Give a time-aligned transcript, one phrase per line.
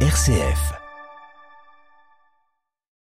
[0.00, 0.85] RCF.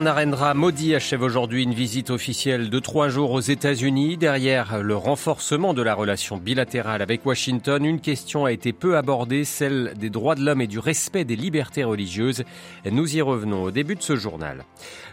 [0.02, 4.16] Narendra Modi achève aujourd'hui une visite officielle de trois jours aux États-Unis.
[4.16, 9.44] Derrière le renforcement de la relation bilatérale avec Washington, une question a été peu abordée,
[9.44, 12.44] celle des droits de l'homme et du respect des libertés religieuses.
[12.90, 14.64] Nous y revenons au début de ce journal.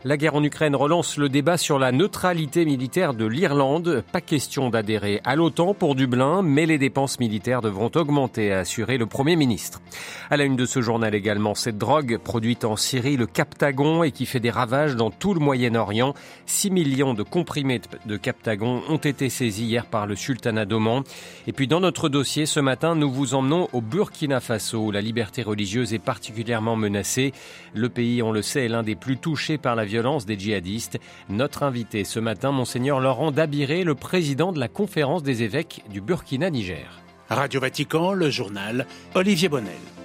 [0.06, 4.06] La guerre en Ukraine relance le débat sur la neutralité militaire de l'Irlande.
[4.14, 8.98] Pas question d'adhérer à l'OTAN pour Dublin, mais les dépenses militaires devront augmenter, a assuré
[8.98, 9.82] le Premier ministre.
[10.30, 14.12] À la une de ce journal également, cette drogue produite en Syrie, le Captagon, et
[14.12, 16.14] qui fait des ravages dans tout le Moyen-Orient.
[16.46, 21.04] 6 millions de comprimés de Captagon ont été saisis hier par le sultanat d'Oman.
[21.48, 25.02] Et puis dans notre dossier ce matin, nous vous emmenons au Burkina Faso où la
[25.02, 27.34] liberté religieuse est particulièrement menacée.
[27.74, 31.00] Le pays, on le sait, est l'un des plus touchés par la violence des djihadistes.
[31.30, 36.02] Notre invité ce matin, monseigneur Laurent Dabiré, le président de la conférence des évêques du
[36.02, 37.02] Burkina-Niger.
[37.30, 39.97] Radio Vatican, le journal Olivier Bonnel.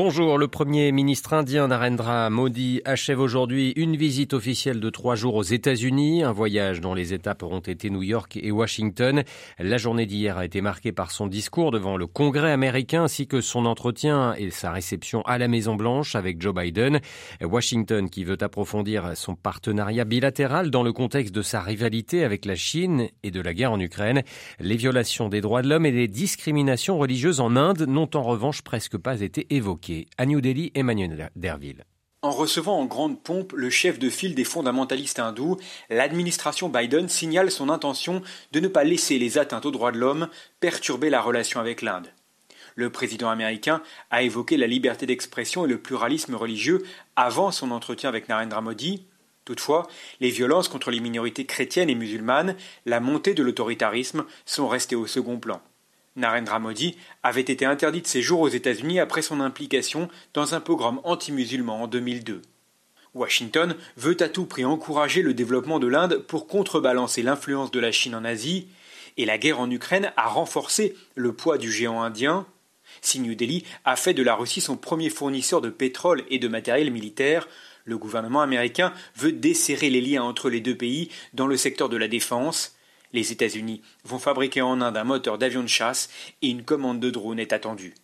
[0.00, 5.34] Bonjour, le Premier ministre indien Narendra Modi achève aujourd'hui une visite officielle de trois jours
[5.34, 9.24] aux États-Unis, un voyage dont les étapes auront été New York et Washington.
[9.58, 13.40] La journée d'hier a été marquée par son discours devant le Congrès américain ainsi que
[13.40, 17.00] son entretien et sa réception à la Maison-Blanche avec Joe Biden.
[17.42, 22.54] Washington qui veut approfondir son partenariat bilatéral dans le contexte de sa rivalité avec la
[22.54, 24.22] Chine et de la guerre en Ukraine.
[24.60, 28.62] Les violations des droits de l'homme et les discriminations religieuses en Inde n'ont en revanche
[28.62, 29.87] presque pas été évoquées
[32.20, 35.56] En recevant en grande pompe le chef de file des fondamentalistes hindous,
[35.88, 40.28] l'administration Biden signale son intention de ne pas laisser les atteintes aux droits de l'homme
[40.58, 42.12] perturber la relation avec l'Inde.
[42.74, 48.08] Le président américain a évoqué la liberté d'expression et le pluralisme religieux avant son entretien
[48.08, 49.04] avec Narendra Modi.
[49.44, 49.86] Toutefois,
[50.20, 55.06] les violences contre les minorités chrétiennes et musulmanes, la montée de l'autoritarisme sont restées au
[55.06, 55.60] second plan.
[56.18, 61.00] Narendra Modi avait été interdit de séjour aux États-Unis après son implication dans un pogrom
[61.04, 62.42] anti-musulman en 2002.
[63.14, 67.92] Washington veut à tout prix encourager le développement de l'Inde pour contrebalancer l'influence de la
[67.92, 68.68] Chine en Asie,
[69.16, 72.46] et la guerre en Ukraine a renforcé le poids du géant indien.
[73.00, 76.48] Si New Delhi a fait de la Russie son premier fournisseur de pétrole et de
[76.48, 77.48] matériel militaire,
[77.84, 81.96] le gouvernement américain veut desserrer les liens entre les deux pays dans le secteur de
[81.96, 82.77] la défense,
[83.12, 86.08] les États-Unis vont fabriquer en Inde un moteur d'avion de chasse
[86.42, 87.94] et une commande de drone est attendue.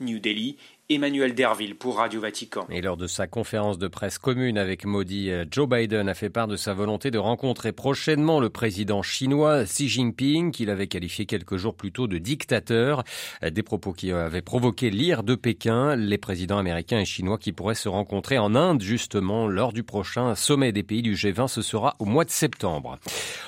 [0.00, 0.56] New Delhi
[0.90, 2.66] Emmanuel Derville pour Radio Vatican.
[2.68, 6.28] Et lors de sa conférence de presse commune avec Modi, euh, Joe Biden a fait
[6.28, 11.24] part de sa volonté de rencontrer prochainement le président chinois Xi Jinping, qu'il avait qualifié
[11.24, 13.02] quelques jours plus tôt de dictateur.
[13.42, 15.96] Euh, des propos qui avaient provoqué l'ire de Pékin.
[15.96, 20.34] Les présidents américains et chinois qui pourraient se rencontrer en Inde justement lors du prochain
[20.34, 21.48] sommet des pays du G20.
[21.48, 22.98] Ce sera au mois de septembre.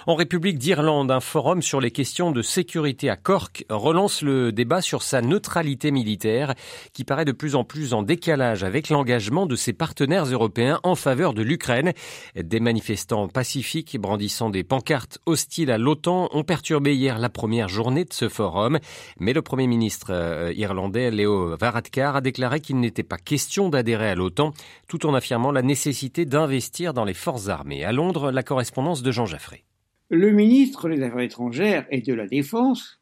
[0.06, 4.80] En République d'Irlande, un forum sur les questions de sécurité à Cork relance le débat
[4.80, 6.54] sur sa neutralité militaire
[6.94, 10.94] qui paraît de plus en plus en décalage avec l'engagement de ses partenaires européens en
[10.94, 11.92] faveur de l'Ukraine.
[12.34, 18.04] Des manifestants pacifiques brandissant des pancartes hostiles à l'OTAN ont perturbé hier la première journée
[18.04, 18.78] de ce forum.
[19.20, 24.09] Mais le Premier ministre euh, irlandais Léo Varadkar a déclaré qu'il n'était pas question d'adhérer
[24.09, 24.54] à l'OTAN
[24.88, 27.84] tout en affirmant la nécessité d'investir dans les forces armées.
[27.84, 29.65] À Londres, la correspondance de Jean Jaffré.
[30.09, 33.00] Le ministre des Affaires étrangères et de la Défense,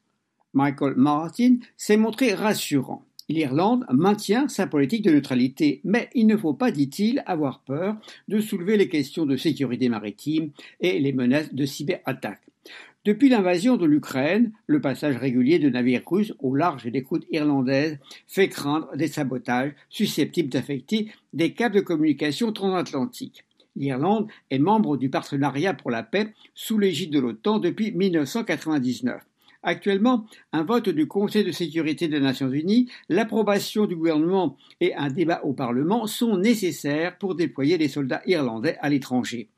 [0.54, 3.04] Michael Martin, s'est montré rassurant.
[3.30, 7.96] L'Irlande maintient sa politique de neutralité, mais il ne faut pas, dit-il, avoir peur
[8.28, 12.42] de soulever les questions de sécurité maritime et les menaces de cyberattaques.
[13.06, 17.98] Depuis l'invasion de l'Ukraine, le passage régulier de navires russes au large des côtes irlandaises
[18.26, 23.44] fait craindre des sabotages susceptibles d'affecter des câbles de communication transatlantiques.
[23.76, 29.20] L'Irlande est membre du partenariat pour la paix sous l'égide de l'OTAN depuis 1999.
[29.66, 35.08] Actuellement, un vote du Conseil de sécurité des Nations Unies, l'approbation du gouvernement et un
[35.08, 39.48] débat au Parlement sont nécessaires pour déployer des soldats irlandais à l'étranger.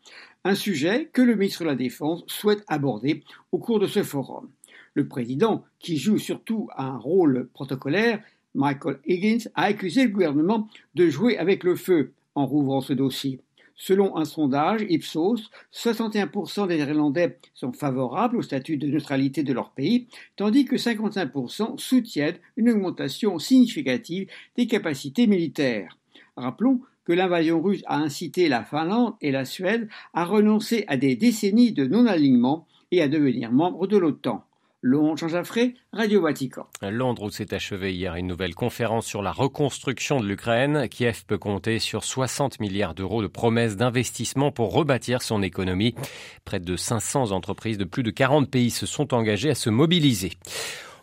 [0.44, 4.48] Un sujet que le ministre de la Défense souhaite aborder au cours de ce forum.
[4.94, 8.22] Le président, qui joue surtout un rôle protocolaire,
[8.54, 13.40] Michael Higgins, a accusé le gouvernement de jouer avec le feu en rouvrant ce dossier.
[13.76, 19.72] Selon un sondage Ipsos, 61% des Irlandais sont favorables au statut de neutralité de leur
[19.72, 25.98] pays, tandis que 55% soutiennent une augmentation significative des capacités militaires.
[26.38, 31.14] Rappelons que l'invasion russe a incité la Finlande et la Suède à renoncer à des
[31.14, 34.45] décennies de non-alignement et à devenir membres de l'OTAN.
[34.88, 36.68] Londres, Jean Jaffré, Radio Vatican.
[36.80, 40.86] Londres où s'est achevée hier une nouvelle conférence sur la reconstruction de l'Ukraine.
[40.88, 45.96] Kiev peut compter sur 60 milliards d'euros de promesses d'investissement pour rebâtir son économie.
[46.44, 50.34] Près de 500 entreprises de plus de 40 pays se sont engagées à se mobiliser.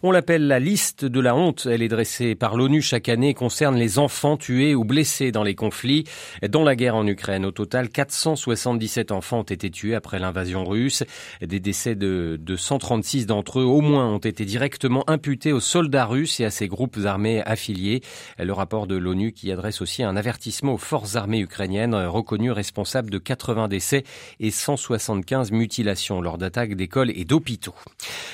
[0.06, 1.66] On l'appelle la liste de la honte.
[1.66, 5.44] Elle est dressée par l'ONU chaque année et concerne les enfants tués ou blessés dans
[5.44, 6.04] les conflits.
[6.50, 11.06] Dans la guerre en Ukraine, au total, 477 enfants ont été tués après l'invasion russe.
[11.40, 16.06] Des décès de, de 136 d'entre eux, au moins, ont été directement imputés aux soldats
[16.06, 18.02] russes et à ces groupes armés affiliés.
[18.38, 23.10] Le rapport de l'ONU qui adresse aussi un avertissement aux forces armées ukrainiennes reconnues responsables
[23.10, 24.04] de 80 décès
[24.42, 27.76] et 175 mutilations lors d'attaques d'écoles et d'hôpitaux.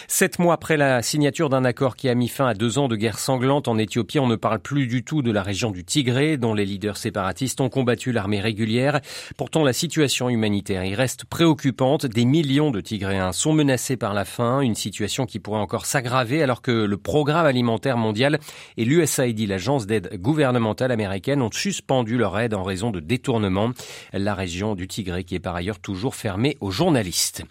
[0.08, 2.96] Sept mois après la signature d'un accord qui a mis fin à deux ans de
[2.96, 6.38] guerre sanglante en Éthiopie, on ne parle plus du tout de la région du Tigré,
[6.38, 9.02] dont les leaders séparatistes ont combattu l'armée régulière.
[9.38, 12.06] Pourtant, la situation humanitaire y reste préoccupante.
[12.06, 16.44] Des millions de Tigréens sont menacés par la faim, une situation qui pourrait encore s'aggraver
[16.44, 18.40] alors que le programme alimentaire mondial
[18.78, 23.72] et l'USAID, l'agence d'aide gouvernementale américaine, ont suspendu leur aide en raison de détournements.
[24.14, 27.44] La région du Tigré qui est par ailleurs toujours fermée aux journalistes.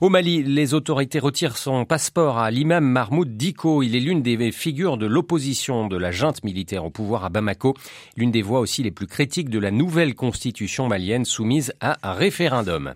[0.00, 4.96] Au Mali, les autorités retirent son passeport à l'imam Mahmoud Il est l'une des figures
[4.96, 7.74] de l'opposition de la junte militaire au pouvoir à Bamako,
[8.16, 12.12] l'une des voix aussi les plus critiques de la nouvelle constitution malienne soumise à un
[12.12, 12.94] référendum.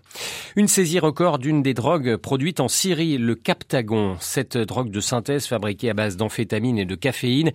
[0.55, 4.17] Une saisie record d'une des drogues produites en Syrie, le Captagon.
[4.19, 7.51] Cette drogue de synthèse fabriquée à base d'amphétamine et de caféine.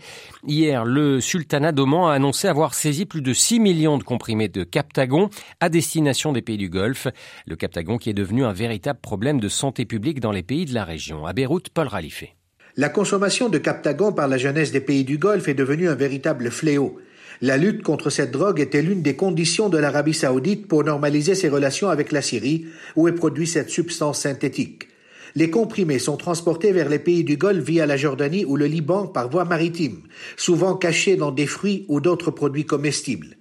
[0.46, 4.64] Hier, le sultanat d'Oman a annoncé avoir saisi plus de 6 millions de comprimés de
[4.64, 5.30] Captagon
[5.60, 7.08] à destination des pays du Golfe.
[7.46, 10.74] Le Captagon qui est devenu un véritable problème de santé publique dans les pays de
[10.74, 11.26] la région.
[11.26, 12.35] À Beyrouth, Paul Ralifé.
[12.78, 16.50] La consommation de Captagon par la jeunesse des pays du Golfe est devenue un véritable
[16.50, 16.98] fléau.
[17.40, 21.48] La lutte contre cette drogue était l'une des conditions de l'Arabie saoudite pour normaliser ses
[21.48, 24.88] relations avec la Syrie, où est produite cette substance synthétique.
[25.34, 29.06] Les comprimés sont transportés vers les pays du Golfe via la Jordanie ou le Liban
[29.06, 30.02] par voie maritime,
[30.36, 33.38] souvent cachés dans des fruits ou d'autres produits comestibles.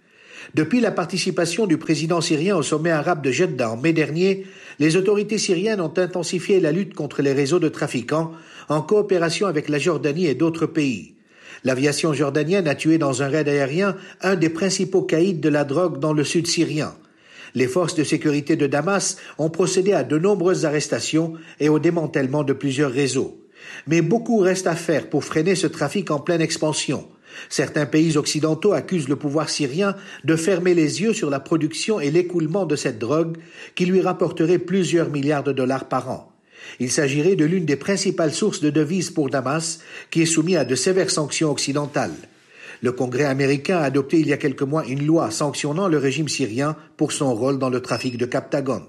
[0.54, 4.46] Depuis la participation du président syrien au sommet arabe de Jeddah en mai dernier,
[4.80, 8.32] les autorités syriennes ont intensifié la lutte contre les réseaux de trafiquants
[8.70, 11.16] en coopération avec la Jordanie et d'autres pays.
[11.64, 16.00] L'aviation jordanienne a tué dans un raid aérien un des principaux caïds de la drogue
[16.00, 16.96] dans le sud syrien.
[17.56, 22.44] Les forces de sécurité de Damas ont procédé à de nombreuses arrestations et au démantèlement
[22.44, 23.40] de plusieurs réseaux.
[23.88, 27.08] Mais beaucoup reste à faire pour freiner ce trafic en pleine expansion.
[27.50, 32.12] Certains pays occidentaux accusent le pouvoir syrien de fermer les yeux sur la production et
[32.12, 33.38] l'écoulement de cette drogue
[33.76, 36.32] qui lui rapporterait plusieurs milliards de dollars par an.
[36.80, 39.80] Il s'agirait de l'une des principales sources de devises pour Damas,
[40.12, 42.16] qui est soumis à de sévères sanctions occidentales.
[42.82, 46.28] Le Congrès américain a adopté il y a quelques mois une loi sanctionnant le régime
[46.28, 48.84] syrien pour son rôle dans le trafic de Captagon.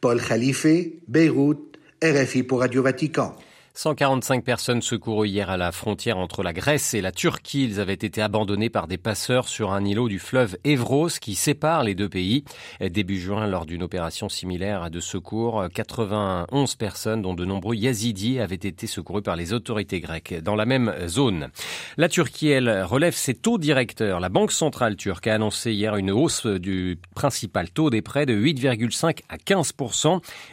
[0.00, 0.66] Paul Khalife,
[1.08, 3.34] Beyrouth, RFI pour Radio Vatican.
[3.76, 7.64] 145 personnes secourues hier à la frontière entre la Grèce et la Turquie.
[7.64, 11.84] Ils avaient été abandonnés par des passeurs sur un îlot du fleuve Evros qui sépare
[11.84, 12.44] les deux pays.
[12.80, 18.54] Début juin, lors d'une opération similaire de secours, 91 personnes, dont de nombreux yazidis, avaient
[18.54, 21.50] été secourus par les autorités grecques dans la même zone.
[21.98, 24.20] La Turquie, elle, relève ses taux directeurs.
[24.20, 28.34] La Banque centrale turque a annoncé hier une hausse du principal taux des prêts de
[28.34, 29.74] 8,5 à 15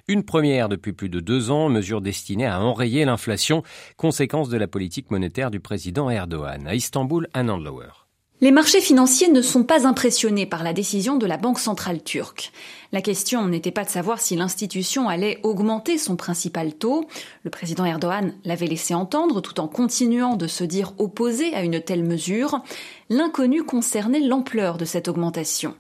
[0.10, 3.62] Une première depuis plus de deux ans, mesure destinée à enrayer l'inflation,
[3.96, 6.68] conséquence de la politique monétaire du président Erdogan.
[6.68, 8.03] À Istanbul, Anand Lower.
[8.44, 12.52] Les marchés financiers ne sont pas impressionnés par la décision de la Banque centrale turque.
[12.92, 17.06] La question n'était pas de savoir si l'institution allait augmenter son principal taux.
[17.46, 21.80] Le président Erdogan l'avait laissé entendre tout en continuant de se dire opposé à une
[21.80, 22.62] telle mesure.
[23.10, 25.74] L'inconnu concernait l'ampleur de cette augmentation.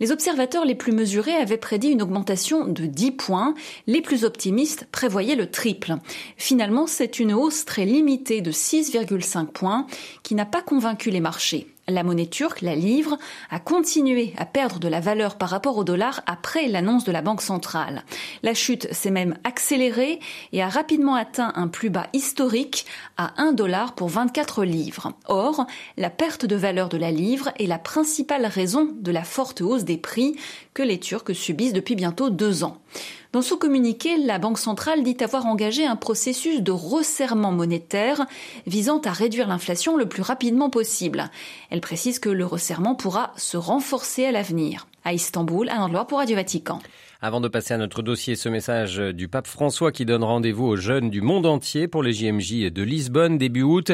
[0.00, 3.54] Les observateurs les plus mesurés avaient prédit une augmentation de 10 points.
[3.86, 5.96] Les plus optimistes prévoyaient le triple.
[6.38, 9.86] Finalement, c'est une hausse très limitée de 6,5 points
[10.22, 11.66] qui n'a pas convaincu les marchés.
[11.88, 13.16] La monnaie turque, la livre,
[13.50, 17.22] a continué à perdre de la valeur par rapport au dollar après l'annonce de la
[17.22, 18.04] Banque centrale.
[18.42, 20.20] La chute s'est même accélérée
[20.52, 22.84] et a rapidement atteint un plus bas historique
[23.16, 25.14] à 1 dollar pour 24 livres.
[25.28, 25.66] Or,
[25.96, 29.84] la perte de valeur de la livre est la principale raison de la forte hausse
[29.84, 30.36] des prix
[30.74, 32.82] que les Turcs subissent depuis bientôt deux ans.
[33.30, 38.24] Dans son communiqué, la Banque centrale dit avoir engagé un processus de resserrement monétaire
[38.66, 41.30] visant à réduire l'inflation le plus rapidement possible.
[41.68, 44.86] Elle précise que le resserrement pourra se renforcer à l'avenir.
[45.04, 46.78] À Istanbul, un endroit pour Radio Vatican.
[47.20, 50.76] Avant de passer à notre dossier, ce message du pape François qui donne rendez-vous aux
[50.76, 53.90] jeunes du monde entier pour les JMJ de Lisbonne début août.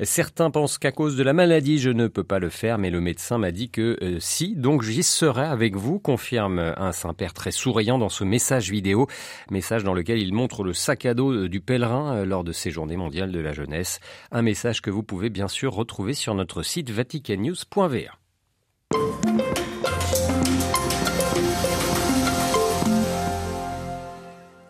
[0.00, 3.02] Certains pensent qu'à cause de la maladie, je ne peux pas le faire, mais le
[3.02, 7.50] médecin m'a dit que euh, si, donc j'y serai avec vous, confirme un Saint-Père très
[7.50, 9.08] souriant dans ce message vidéo,
[9.50, 12.52] message dans lequel il montre le sac à dos euh, du pèlerin euh, lors de
[12.52, 14.00] ces journées mondiales de la jeunesse.
[14.32, 18.23] Un message que vous pouvez bien sûr retrouver sur notre site vaticannews.va.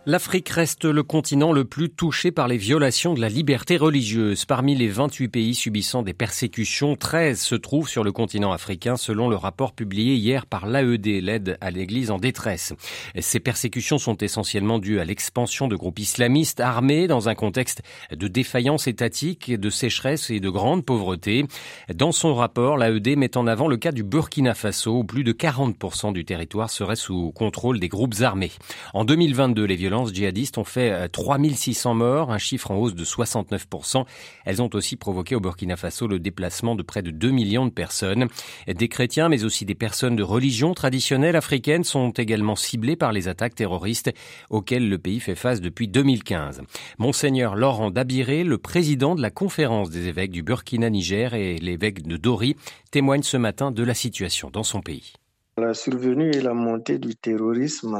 [0.06, 4.44] L'Afrique reste le continent le plus touché par les violations de la liberté religieuse.
[4.44, 9.30] Parmi les 28 pays subissant des persécutions, 13 se trouvent sur le continent africain selon
[9.30, 12.74] le rapport publié hier par l'AED, l'aide à l'Église en détresse.
[13.18, 17.80] Ces persécutions sont essentiellement dues à l'expansion de groupes islamistes armés dans un contexte
[18.14, 21.46] de défaillance étatique, de sécheresse et de grande pauvreté.
[21.94, 25.32] Dans son rapport, l'AED met en avant le cas du Burkina Faso où plus de
[25.32, 28.52] 40% du territoire serait sous contrôle des groupes armés.
[28.92, 32.96] En 2022, les violences violences djihadistes ont fait 3600 euh, morts, un chiffre en hausse
[32.96, 34.04] de 69%.
[34.44, 37.70] Elles ont aussi provoqué au Burkina Faso le déplacement de près de 2 millions de
[37.70, 38.26] personnes.
[38.66, 43.28] Des chrétiens, mais aussi des personnes de religion traditionnelle africaine sont également ciblés par les
[43.28, 44.10] attaques terroristes
[44.50, 46.62] auxquelles le pays fait face depuis 2015.
[46.98, 52.16] Monseigneur Laurent Dabiré, le président de la conférence des évêques du Burkina-Niger et l'évêque de
[52.16, 52.56] Dori,
[52.90, 55.12] témoigne ce matin de la situation dans son pays.
[55.56, 57.96] La survenue et la montée du terrorisme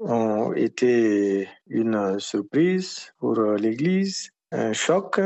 [0.00, 5.20] ont été une surprise pour l'Église, un choc,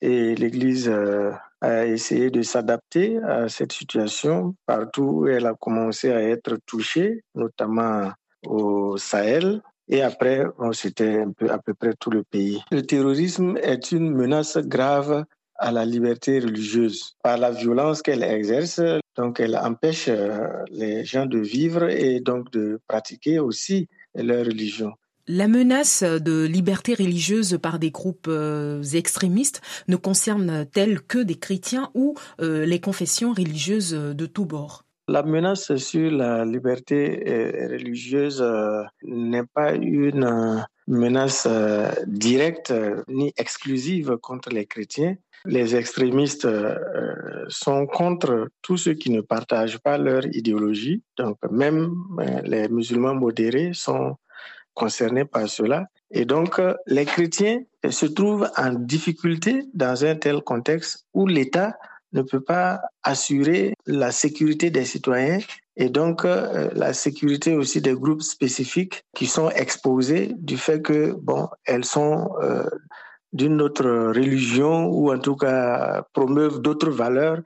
[0.00, 6.10] et l'Église euh, a essayé de s'adapter à cette situation partout où elle a commencé
[6.10, 8.12] à être touchée, notamment
[8.46, 9.62] au Sahel.
[9.88, 12.62] Et après, c'était à peu près tout le pays.
[12.70, 15.24] Le terrorisme est une menace grave
[15.56, 18.80] à la liberté religieuse par la violence qu'elle exerce.
[19.16, 24.92] Donc, elle empêche euh, les gens de vivre et donc de pratiquer aussi leur religion.
[25.32, 31.90] La menace de liberté religieuse par des groupes euh, extrémistes ne concerne-t-elle que des chrétiens
[31.94, 38.44] ou euh, les confessions religieuses de tous bords La menace sur la liberté euh, religieuse
[39.04, 41.46] n'est pas une menace
[42.08, 42.74] directe
[43.06, 45.16] ni exclusive contre les chrétiens.
[45.46, 46.46] Les extrémistes
[47.48, 51.02] sont contre tous ceux qui ne partagent pas leur idéologie.
[51.16, 51.94] Donc même
[52.44, 54.16] les musulmans modérés sont
[54.74, 55.86] concernés par cela.
[56.10, 61.76] Et donc les chrétiens se trouvent en difficulté dans un tel contexte où l'État
[62.12, 65.38] ne peut pas assurer la sécurité des citoyens
[65.76, 71.48] et donc la sécurité aussi des groupes spécifiques qui sont exposés du fait que bon
[71.64, 72.28] elles sont
[73.32, 77.40] d'une autre religion ou en tout cas promeuvent d'autres valeurs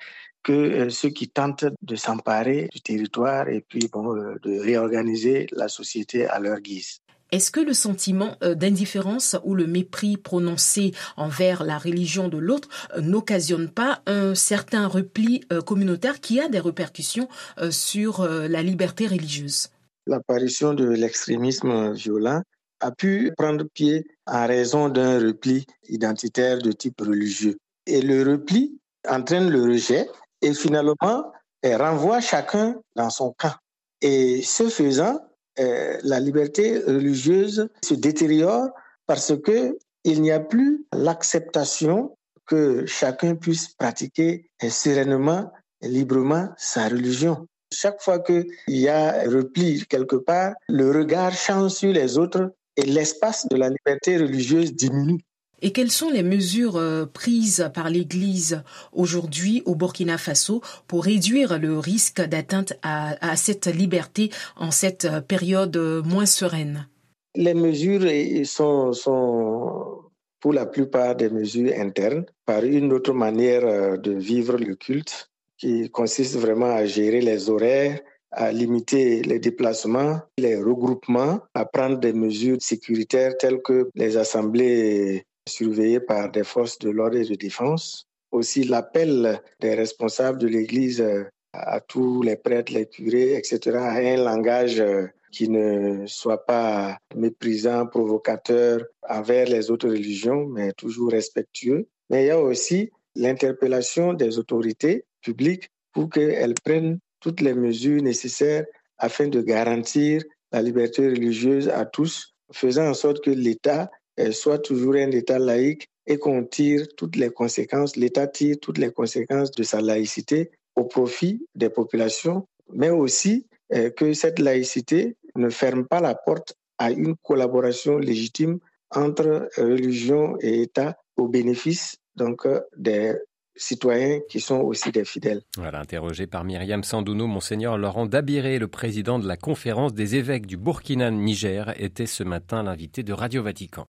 [0.44, 5.48] que euh, ceux qui tentent de s'emparer du territoire et puis bon, euh, de réorganiser
[5.52, 6.98] la société à leur guise.
[7.32, 12.68] Est-ce que le sentiment euh, d'indifférence ou le mépris prononcé envers la religion de l'autre
[13.00, 17.28] n'occasionne pas un certain repli communautaire qui a des répercussions
[17.70, 19.70] sur la liberté religieuse?
[20.06, 22.42] L'apparition de l'extrémisme violent
[22.84, 27.56] a pu prendre pied en raison d'un repli identitaire de type religieux.
[27.86, 30.06] Et le repli entraîne le rejet
[30.42, 31.32] et finalement
[31.64, 33.54] renvoie chacun dans son camp.
[34.02, 35.18] Et ce faisant,
[35.58, 38.68] euh, la liberté religieuse se détériore
[39.06, 42.14] parce que il n'y a plus l'acceptation
[42.46, 45.50] que chacun puisse pratiquer sereinement
[45.80, 47.46] librement sa religion.
[47.72, 52.82] Chaque fois qu'il y a repli quelque part, le regard change sur les autres et
[52.82, 55.20] l'espace de la liberté religieuse diminue.
[55.62, 58.62] Et quelles sont les mesures euh, prises par l'Église
[58.92, 65.20] aujourd'hui au Burkina Faso pour réduire le risque d'atteinte à, cette liberté en cette euh,
[65.22, 66.86] période euh, moins sereine?
[67.34, 68.06] Les mesures
[68.46, 70.02] sont, sont
[70.40, 75.90] pour la plupart des mesures internes, par une autre manière de vivre le culte qui
[75.90, 78.00] consiste vraiment à gérer les horaires,
[78.36, 85.24] à limiter les déplacements, les regroupements, à prendre des mesures sécuritaires telles que les assemblées
[85.48, 88.06] surveillées par des forces de l'ordre et de défense.
[88.32, 91.04] Aussi l'appel des responsables de l'Église
[91.52, 94.82] à tous les prêtres, les curés, etc., à un langage
[95.30, 101.88] qui ne soit pas méprisant, provocateur envers les autres religions, mais toujours respectueux.
[102.10, 108.02] Mais il y a aussi l'interpellation des autorités publiques pour qu'elles prennent toutes les mesures
[108.02, 108.66] nécessaires
[108.98, 113.90] afin de garantir la liberté religieuse à tous, faisant en sorte que l'État
[114.30, 118.92] soit toujours un État laïque et qu'on tire toutes les conséquences, l'État tire toutes les
[118.92, 125.48] conséquences de sa laïcité au profit des populations, mais aussi euh, que cette laïcité ne
[125.48, 128.58] ferme pas la porte à une collaboration légitime
[128.90, 133.14] entre religion et État au bénéfice donc euh, des
[133.56, 135.42] citoyens qui sont aussi des fidèles.
[135.56, 140.46] Voilà, interrogé par Myriam Sandouno, Monseigneur Laurent Dabiré, le président de la conférence des évêques
[140.46, 143.82] du Burkina Niger, était ce matin l'invité de Radio Vatican.